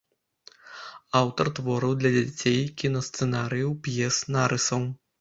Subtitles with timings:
[1.19, 4.95] Аўтар твораў для дзяцей, кінасцэнарыяў, п'ес, нарысаў.